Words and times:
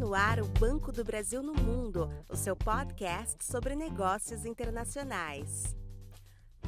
no 0.00 0.14
ar 0.14 0.40
o 0.40 0.48
Banco 0.58 0.90
do 0.90 1.04
Brasil 1.04 1.42
no 1.42 1.52
Mundo, 1.52 2.10
o 2.26 2.34
seu 2.34 2.56
podcast 2.56 3.44
sobre 3.44 3.76
negócios 3.76 4.46
internacionais. 4.46 5.76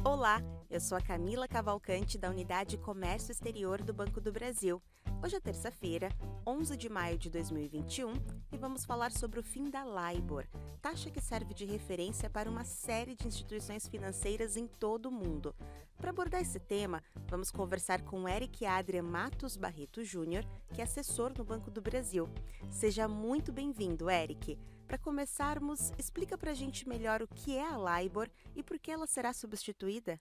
Olá, 0.03 0.39
eu 0.69 0.79
sou 0.79 0.95
a 0.95 1.01
Camila 1.01 1.47
Cavalcante 1.47 2.15
da 2.15 2.29
Unidade 2.29 2.77
Comércio 2.77 3.31
Exterior 3.31 3.81
do 3.81 3.91
Banco 3.91 4.21
do 4.21 4.31
Brasil. 4.31 4.79
Hoje 5.23 5.37
é 5.37 5.39
terça-feira, 5.39 6.09
11 6.45 6.75
de 6.75 6.89
maio 6.89 7.17
de 7.17 7.29
2021, 7.29 8.11
e 8.51 8.57
vamos 8.57 8.83
falar 8.83 9.09
sobre 9.09 9.39
o 9.39 9.43
fim 9.43 9.69
da 9.69 9.81
LIBOR, 9.85 10.45
taxa 10.81 11.09
que 11.09 11.21
serve 11.21 11.53
de 11.53 11.63
referência 11.63 12.29
para 12.29 12.49
uma 12.49 12.65
série 12.65 13.15
de 13.15 13.25
instituições 13.25 13.87
financeiras 13.87 14.57
em 14.57 14.67
todo 14.67 15.05
o 15.05 15.11
mundo. 15.11 15.55
Para 15.95 16.09
abordar 16.09 16.41
esse 16.41 16.59
tema, 16.59 17.01
vamos 17.29 17.51
conversar 17.51 18.01
com 18.01 18.27
Eric 18.27 18.65
Adrian 18.65 19.03
Matos 19.03 19.55
Barreto 19.55 20.03
Júnior, 20.03 20.45
que 20.73 20.81
é 20.81 20.83
assessor 20.83 21.31
no 21.37 21.45
Banco 21.45 21.71
do 21.71 21.81
Brasil. 21.81 22.27
Seja 22.69 23.07
muito 23.07 23.53
bem-vindo, 23.53 24.09
Eric. 24.09 24.59
Para 24.85 24.97
começarmos, 24.97 25.93
explica 25.97 26.37
para 26.37 26.51
a 26.51 26.53
gente 26.53 26.85
melhor 26.85 27.21
o 27.21 27.29
que 27.29 27.55
é 27.55 27.65
a 27.65 28.01
LIBOR 28.01 28.29
e 28.57 28.61
por 28.61 28.77
que 28.77 28.91
ela 28.91 29.07
será 29.07 29.31
substituída. 29.31 30.19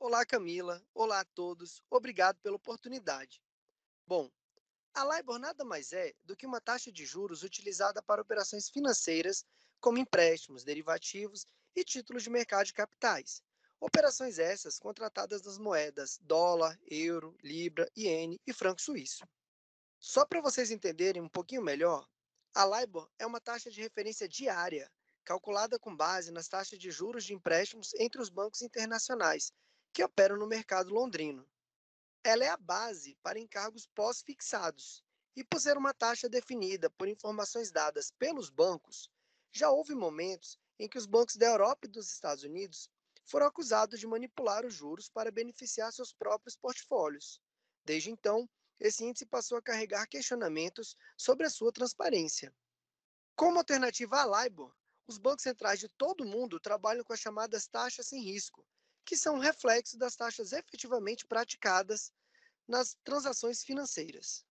Olá, 0.00 0.24
Camila. 0.24 0.80
Olá 0.94 1.20
a 1.20 1.24
todos. 1.24 1.82
Obrigado 1.90 2.38
pela 2.38 2.54
oportunidade. 2.54 3.42
Bom, 4.06 4.30
a 4.94 5.04
LIBOR 5.04 5.40
nada 5.40 5.64
mais 5.64 5.92
é 5.92 6.14
do 6.24 6.36
que 6.36 6.46
uma 6.46 6.60
taxa 6.60 6.92
de 6.92 7.04
juros 7.04 7.42
utilizada 7.42 8.00
para 8.00 8.22
operações 8.22 8.70
financeiras, 8.70 9.44
como 9.80 9.98
empréstimos, 9.98 10.62
derivativos 10.62 11.44
e 11.74 11.82
títulos 11.82 12.22
de 12.22 12.30
mercado 12.30 12.66
de 12.66 12.74
capitais. 12.74 13.42
Operações 13.80 14.38
essas 14.38 14.78
contratadas 14.78 15.42
nas 15.42 15.58
moedas 15.58 16.16
dólar, 16.22 16.78
euro, 16.86 17.36
libra, 17.42 17.90
iene 17.96 18.40
e 18.46 18.52
franco 18.52 18.80
suíço. 18.80 19.26
Só 19.98 20.24
para 20.24 20.40
vocês 20.40 20.70
entenderem 20.70 21.20
um 21.20 21.28
pouquinho 21.28 21.62
melhor, 21.62 22.08
a 22.54 22.64
LIBOR 22.64 23.10
é 23.18 23.26
uma 23.26 23.40
taxa 23.40 23.68
de 23.68 23.80
referência 23.80 24.28
diária, 24.28 24.88
calculada 25.24 25.76
com 25.76 25.94
base 25.94 26.30
nas 26.30 26.46
taxas 26.46 26.78
de 26.78 26.88
juros 26.88 27.24
de 27.24 27.34
empréstimos 27.34 27.92
entre 27.94 28.22
os 28.22 28.28
bancos 28.28 28.62
internacionais 28.62 29.52
que 29.92 30.04
operam 30.04 30.36
no 30.36 30.46
mercado 30.46 30.92
londrino. 30.92 31.48
Ela 32.22 32.44
é 32.44 32.48
a 32.48 32.56
base 32.56 33.16
para 33.22 33.38
encargos 33.38 33.86
pós-fixados, 33.94 35.04
e 35.36 35.44
por 35.44 35.60
ser 35.60 35.76
uma 35.76 35.94
taxa 35.94 36.28
definida 36.28 36.90
por 36.90 37.06
informações 37.06 37.70
dadas 37.70 38.10
pelos 38.10 38.50
bancos, 38.50 39.08
já 39.52 39.70
houve 39.70 39.94
momentos 39.94 40.58
em 40.78 40.88
que 40.88 40.98
os 40.98 41.06
bancos 41.06 41.36
da 41.36 41.46
Europa 41.46 41.86
e 41.86 41.90
dos 41.90 42.10
Estados 42.12 42.44
Unidos 42.44 42.90
foram 43.24 43.46
acusados 43.46 44.00
de 44.00 44.06
manipular 44.06 44.64
os 44.64 44.74
juros 44.74 45.08
para 45.08 45.30
beneficiar 45.30 45.92
seus 45.92 46.12
próprios 46.12 46.56
portfólios. 46.56 47.40
Desde 47.84 48.10
então, 48.10 48.48
esse 48.80 49.04
índice 49.04 49.26
passou 49.26 49.58
a 49.58 49.62
carregar 49.62 50.08
questionamentos 50.08 50.96
sobre 51.16 51.46
a 51.46 51.50
sua 51.50 51.72
transparência. 51.72 52.54
Como 53.36 53.58
alternativa 53.58 54.22
à 54.22 54.44
LIBOR, 54.44 54.74
os 55.06 55.18
bancos 55.18 55.42
centrais 55.42 55.80
de 55.80 55.88
todo 55.88 56.22
o 56.22 56.26
mundo 56.26 56.60
trabalham 56.60 57.04
com 57.04 57.12
as 57.12 57.20
chamadas 57.20 57.66
taxas 57.66 58.06
sem 58.06 58.22
risco, 58.22 58.66
que 59.08 59.16
são 59.16 59.38
reflexo 59.38 59.96
das 59.96 60.14
taxas 60.14 60.52
efetivamente 60.52 61.24
praticadas 61.24 62.12
nas 62.68 62.94
transações 63.02 63.64
financeiras. 63.64 64.44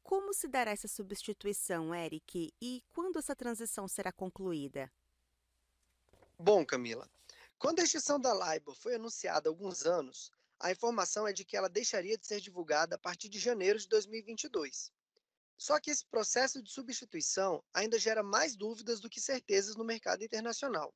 Como 0.00 0.32
se 0.32 0.46
dará 0.46 0.70
essa 0.70 0.86
substituição, 0.86 1.92
Eric, 1.92 2.54
e 2.62 2.84
quando 2.92 3.18
essa 3.18 3.34
transição 3.34 3.88
será 3.88 4.12
concluída? 4.12 4.88
Bom, 6.38 6.64
Camila, 6.64 7.10
quando 7.58 7.80
a 7.80 7.82
extinção 7.82 8.20
da 8.20 8.32
LIBOR 8.32 8.76
foi 8.76 8.94
anunciada 8.94 9.48
há 9.48 9.50
alguns 9.50 9.84
anos, 9.84 10.30
a 10.60 10.70
informação 10.70 11.26
é 11.26 11.32
de 11.32 11.44
que 11.44 11.56
ela 11.56 11.68
deixaria 11.68 12.16
de 12.16 12.28
ser 12.28 12.40
divulgada 12.40 12.94
a 12.94 12.98
partir 12.98 13.28
de 13.28 13.40
janeiro 13.40 13.76
de 13.76 13.88
2022. 13.88 14.92
Só 15.56 15.80
que 15.80 15.90
esse 15.90 16.06
processo 16.06 16.62
de 16.62 16.70
substituição 16.70 17.60
ainda 17.74 17.98
gera 17.98 18.22
mais 18.22 18.54
dúvidas 18.54 19.00
do 19.00 19.10
que 19.10 19.20
certezas 19.20 19.74
no 19.74 19.82
mercado 19.82 20.22
internacional. 20.22 20.94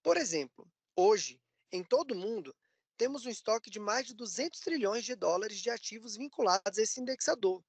Por 0.00 0.16
exemplo, 0.16 0.70
Hoje, 1.02 1.40
em 1.72 1.82
todo 1.82 2.10
o 2.10 2.14
mundo, 2.14 2.54
temos 2.98 3.24
um 3.24 3.30
estoque 3.30 3.70
de 3.70 3.80
mais 3.80 4.06
de 4.06 4.12
200 4.12 4.60
trilhões 4.60 5.02
de 5.02 5.14
dólares 5.14 5.58
de 5.58 5.70
ativos 5.70 6.14
vinculados 6.14 6.78
a 6.78 6.82
esse 6.82 7.00
indexador, 7.00 7.64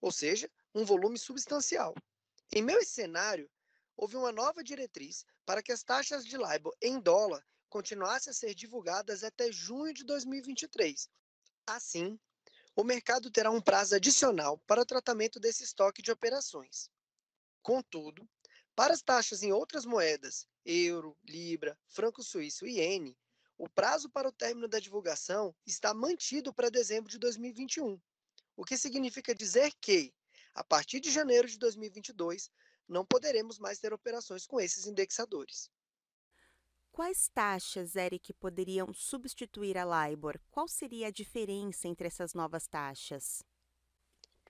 ou 0.00 0.12
seja, 0.12 0.48
um 0.72 0.84
volume 0.84 1.18
substancial. 1.18 1.96
Em 2.54 2.62
meu 2.62 2.84
cenário, 2.84 3.50
houve 3.96 4.14
uma 4.14 4.30
nova 4.30 4.62
diretriz 4.62 5.26
para 5.44 5.64
que 5.64 5.72
as 5.72 5.82
taxas 5.82 6.24
de 6.24 6.36
LIBOR 6.36 6.76
em 6.80 7.00
dólar 7.00 7.44
continuassem 7.68 8.30
a 8.30 8.34
ser 8.34 8.54
divulgadas 8.54 9.24
até 9.24 9.50
junho 9.50 9.92
de 9.92 10.04
2023. 10.04 11.10
Assim, 11.66 12.16
o 12.76 12.84
mercado 12.84 13.32
terá 13.32 13.50
um 13.50 13.60
prazo 13.60 13.96
adicional 13.96 14.58
para 14.58 14.82
o 14.82 14.86
tratamento 14.86 15.40
desse 15.40 15.64
estoque 15.64 16.02
de 16.02 16.12
operações. 16.12 16.88
Contudo, 17.64 18.30
para 18.76 18.92
as 18.92 19.00
taxas 19.00 19.42
em 19.42 19.52
outras 19.52 19.86
moedas 19.86 20.46
euro, 20.66 21.16
libra, 21.24 21.78
franco 21.88 22.22
suíço 22.22 22.66
e 22.66 22.78
iene, 22.78 23.16
o 23.56 23.68
prazo 23.68 24.10
para 24.10 24.28
o 24.28 24.32
término 24.32 24.68
da 24.68 24.78
divulgação 24.78 25.54
está 25.64 25.94
mantido 25.94 26.52
para 26.52 26.70
dezembro 26.70 27.10
de 27.10 27.18
2021, 27.18 27.98
o 28.54 28.64
que 28.64 28.76
significa 28.76 29.34
dizer 29.34 29.72
que, 29.80 30.12
a 30.54 30.62
partir 30.62 31.00
de 31.00 31.10
janeiro 31.10 31.48
de 31.48 31.58
2022, 31.58 32.50
não 32.86 33.04
poderemos 33.04 33.58
mais 33.58 33.78
ter 33.78 33.94
operações 33.94 34.46
com 34.46 34.60
esses 34.60 34.86
indexadores. 34.86 35.70
Quais 36.92 37.28
taxas, 37.28 37.96
Eric, 37.96 38.32
poderiam 38.34 38.92
substituir 38.92 39.78
a 39.78 40.08
LIBOR? 40.08 40.38
Qual 40.50 40.68
seria 40.68 41.08
a 41.08 41.10
diferença 41.10 41.88
entre 41.88 42.08
essas 42.08 42.34
novas 42.34 42.66
taxas? 42.66 43.42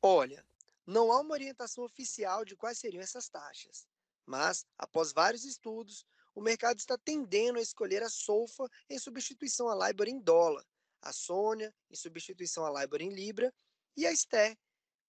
Olha, 0.02 0.44
não 0.84 1.12
há 1.12 1.20
uma 1.20 1.32
orientação 1.32 1.84
oficial 1.84 2.44
de 2.44 2.56
quais 2.56 2.78
seriam 2.78 3.02
essas 3.02 3.28
taxas. 3.28 3.86
Mas, 4.26 4.66
após 4.76 5.12
vários 5.12 5.44
estudos, 5.44 6.04
o 6.34 6.42
mercado 6.42 6.78
está 6.78 6.98
tendendo 6.98 7.58
a 7.58 7.62
escolher 7.62 8.02
a 8.02 8.10
SOFA 8.10 8.68
em 8.90 8.98
substituição 8.98 9.68
à 9.68 9.86
LIBOR 9.86 10.08
em 10.08 10.20
dólar, 10.20 10.66
a 11.00 11.12
Sônia 11.12 11.72
em 11.88 11.96
substituição 11.96 12.66
à 12.66 12.80
LIBOR 12.80 13.00
em 13.00 13.10
Libra 13.10 13.54
e 13.96 14.06
a 14.06 14.14
STER 14.14 14.58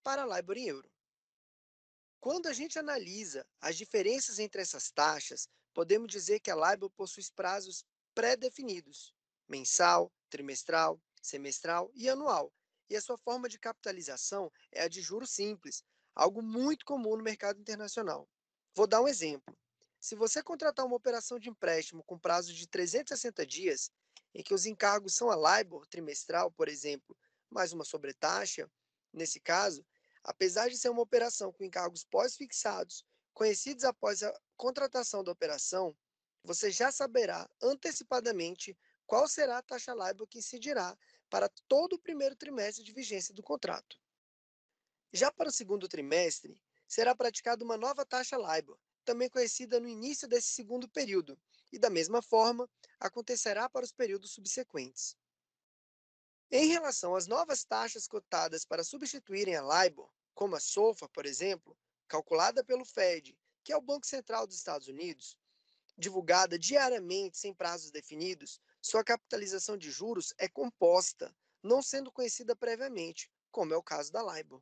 para 0.03 0.23
a 0.23 0.37
LIBOR 0.37 0.57
em 0.57 0.67
euro. 0.67 0.91
Quando 2.19 2.47
a 2.47 2.53
gente 2.53 2.79
analisa 2.79 3.45
as 3.59 3.75
diferenças 3.75 4.39
entre 4.39 4.61
essas 4.61 4.91
taxas, 4.91 5.49
podemos 5.73 6.09
dizer 6.09 6.39
que 6.39 6.51
a 6.51 6.55
LIBOR 6.55 6.89
possui 6.91 7.23
prazos 7.35 7.83
pré-definidos, 8.13 9.13
mensal, 9.47 10.11
trimestral, 10.29 11.01
semestral 11.21 11.91
e 11.93 12.07
anual, 12.07 12.53
e 12.89 12.95
a 12.95 13.01
sua 13.01 13.17
forma 13.17 13.49
de 13.49 13.59
capitalização 13.59 14.51
é 14.71 14.83
a 14.83 14.87
de 14.87 15.01
juros 15.01 15.31
simples, 15.31 15.83
algo 16.15 16.41
muito 16.41 16.85
comum 16.85 17.17
no 17.17 17.23
mercado 17.23 17.59
internacional. 17.59 18.29
Vou 18.77 18.85
dar 18.85 19.01
um 19.01 19.07
exemplo. 19.07 19.57
Se 19.99 20.13
você 20.13 20.43
contratar 20.43 20.85
uma 20.85 20.95
operação 20.95 21.39
de 21.39 21.49
empréstimo 21.49 22.03
com 22.03 22.15
prazo 22.15 22.53
de 22.53 22.67
360 22.67 23.43
dias, 23.43 23.89
em 24.35 24.43
que 24.43 24.53
os 24.53 24.67
encargos 24.67 25.15
são 25.15 25.31
a 25.31 25.57
LIBOR 25.57 25.87
trimestral, 25.87 26.51
por 26.51 26.69
exemplo, 26.69 27.17
mais 27.49 27.73
uma 27.73 27.83
sobretaxa, 27.83 28.69
nesse 29.11 29.39
caso, 29.39 29.83
apesar 30.23 30.69
de 30.69 30.77
ser 30.77 30.89
uma 30.89 31.01
operação 31.01 31.51
com 31.51 31.63
encargos 31.63 32.03
pós-fixados, 32.03 33.03
conhecidos 33.33 33.83
após 33.83 34.21
a 34.21 34.31
contratação 34.55 35.23
da 35.23 35.31
operação, 35.31 35.97
você 36.43 36.69
já 36.69 36.91
saberá 36.91 37.49
antecipadamente 37.59 38.77
qual 39.07 39.27
será 39.27 39.57
a 39.57 39.63
taxa 39.63 39.91
LIBOR 39.91 40.27
que 40.27 40.37
incidirá 40.37 40.95
para 41.31 41.49
todo 41.67 41.93
o 41.93 41.99
primeiro 41.99 42.35
trimestre 42.35 42.83
de 42.83 42.93
vigência 42.93 43.33
do 43.33 43.41
contrato. 43.41 43.97
Já 45.11 45.31
para 45.31 45.49
o 45.49 45.51
segundo 45.51 45.87
trimestre, 45.87 46.61
será 46.87 47.15
praticada 47.15 47.63
uma 47.63 47.77
nova 47.77 48.05
taxa 48.05 48.37
LIBOR, 48.37 48.77
também 49.03 49.29
conhecida 49.29 49.79
no 49.79 49.87
início 49.87 50.27
desse 50.27 50.49
segundo 50.49 50.87
período, 50.89 51.39
e 51.71 51.77
da 51.77 51.89
mesma 51.89 52.21
forma 52.21 52.69
acontecerá 52.99 53.69
para 53.69 53.85
os 53.85 53.91
períodos 53.91 54.31
subsequentes. 54.31 55.15
Em 56.49 56.67
relação 56.67 57.15
às 57.15 57.27
novas 57.27 57.63
taxas 57.63 58.07
cotadas 58.07 58.63
para 58.63 58.83
substituírem 58.83 59.55
a 59.55 59.83
LIBOR, 59.83 60.09
como 60.33 60.55
a 60.55 60.59
SOFA, 60.59 61.09
por 61.09 61.25
exemplo, 61.25 61.77
calculada 62.07 62.63
pelo 62.63 62.85
Fed, 62.85 63.37
que 63.63 63.73
é 63.73 63.77
o 63.77 63.81
Banco 63.81 64.07
Central 64.07 64.47
dos 64.47 64.55
Estados 64.55 64.87
Unidos, 64.87 65.37
divulgada 65.97 66.57
diariamente 66.57 67.37
sem 67.37 67.53
prazos 67.53 67.91
definidos, 67.91 68.61
sua 68.81 69.03
capitalização 69.03 69.77
de 69.77 69.91
juros 69.91 70.33
é 70.37 70.47
composta, 70.47 71.35
não 71.61 71.81
sendo 71.81 72.11
conhecida 72.11 72.55
previamente, 72.55 73.29
como 73.51 73.73
é 73.73 73.77
o 73.77 73.83
caso 73.83 74.11
da 74.11 74.21
LIBOR. 74.21 74.61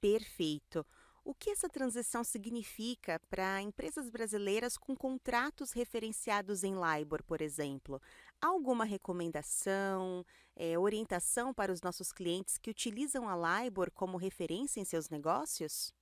Perfeito. 0.00 0.84
O 1.22 1.34
que 1.34 1.50
essa 1.50 1.68
transição 1.68 2.24
significa 2.24 3.20
para 3.28 3.60
empresas 3.60 4.08
brasileiras 4.08 4.78
com 4.78 4.96
contratos 4.96 5.72
referenciados 5.72 6.64
em 6.64 6.74
LIBOR, 6.74 7.22
por 7.22 7.42
exemplo? 7.42 8.00
Há 8.40 8.46
alguma 8.46 8.84
recomendação, 8.86 10.24
é, 10.56 10.78
orientação 10.78 11.52
para 11.52 11.70
os 11.70 11.82
nossos 11.82 12.10
clientes 12.12 12.56
que 12.56 12.70
utilizam 12.70 13.28
a 13.28 13.62
LIBOR 13.62 13.90
como 13.92 14.16
referência 14.16 14.80
em 14.80 14.84
seus 14.84 15.10
negócios? 15.10 15.94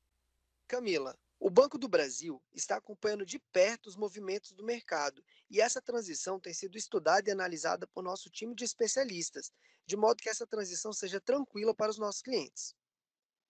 Camila, 0.68 1.18
o 1.40 1.50
Banco 1.50 1.76
do 1.76 1.88
Brasil 1.88 2.40
está 2.52 2.76
acompanhando 2.76 3.26
de 3.26 3.40
perto 3.52 3.88
os 3.88 3.96
movimentos 3.96 4.52
do 4.52 4.64
mercado 4.64 5.24
e 5.50 5.60
essa 5.60 5.82
transição 5.82 6.38
tem 6.38 6.54
sido 6.54 6.78
estudada 6.78 7.28
e 7.28 7.32
analisada 7.32 7.86
por 7.88 8.04
nosso 8.04 8.30
time 8.30 8.54
de 8.54 8.64
especialistas, 8.64 9.50
de 9.84 9.96
modo 9.96 10.22
que 10.22 10.28
essa 10.28 10.46
transição 10.46 10.92
seja 10.92 11.20
tranquila 11.20 11.74
para 11.74 11.90
os 11.90 11.98
nossos 11.98 12.22
clientes. 12.22 12.77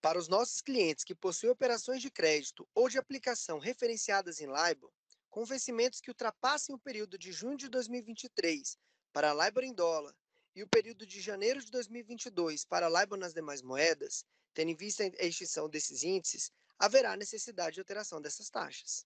Para 0.01 0.19
os 0.19 0.29
nossos 0.29 0.61
clientes 0.61 1.03
que 1.03 1.15
possuem 1.15 1.51
operações 1.51 2.01
de 2.01 2.11
crédito 2.11 2.69
ou 2.73 2.89
de 2.89 2.99
aplicação 2.99 3.59
referenciadas 3.59 4.41
em 4.41 4.47
LIBOR, 4.47 4.93
com 5.29 5.45
vencimentos 5.45 6.01
que 6.01 6.11
ultrapassem 6.11 6.75
o 6.75 6.79
período 6.79 7.19
de 7.19 7.33
junho 7.33 7.57
de 7.57 7.69
2023 7.69 8.79
para 9.13 9.35
LIBOR 9.35 9.65
em 9.65 9.75
dólar 9.75 10.15
e 10.55 10.63
o 10.63 10.69
período 10.69 11.05
de 11.05 11.21
janeiro 11.21 11.61
de 11.61 11.71
2022 11.71 12.65
para 12.65 12.89
LIBOR 12.89 13.19
nas 13.19 13.35
demais 13.35 13.61
moedas, 13.61 14.25
tendo 14.55 14.71
em 14.71 14.77
vista 14.77 15.03
a 15.03 15.25
extinção 15.25 15.69
desses 15.69 16.05
índices, 16.05 16.53
haverá 16.79 17.17
necessidade 17.17 17.75
de 17.75 17.81
alteração 17.81 18.21
dessas 18.21 18.49
taxas. 18.49 19.05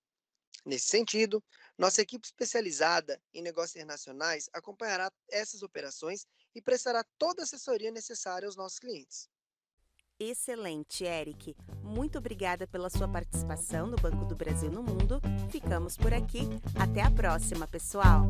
Nesse 0.65 0.87
sentido, 0.87 1.43
nossa 1.77 2.03
equipe 2.03 2.27
especializada 2.27 3.21
em 3.33 3.43
negócios 3.43 3.77
internacionais 3.77 4.49
acompanhará 4.53 5.11
essas 5.31 5.63
operações 5.63 6.27
e 6.55 6.61
prestará 6.61 7.03
toda 7.19 7.43
a 7.43 7.45
assessoria 7.45 7.91
necessária 7.91 8.47
aos 8.47 8.57
nossos 8.57 8.79
clientes. 8.79 9.29
Excelente, 10.25 11.05
Eric. 11.05 11.57
Muito 11.83 12.17
obrigada 12.17 12.65
pela 12.65 12.89
sua 12.89 13.09
participação 13.09 13.89
no 13.89 13.97
Banco 13.97 14.25
do 14.25 14.37
Brasil 14.37 14.71
no 14.71 14.81
Mundo. 14.81 15.21
Ficamos 15.51 15.97
por 15.97 16.15
aqui. 16.15 16.49
Até 16.79 17.03
a 17.03 17.11
próxima, 17.11 17.67
pessoal. 17.67 18.29